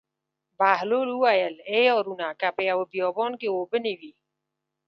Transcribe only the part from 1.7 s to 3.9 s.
ای هارونه که په یوه بیابان کې اوبه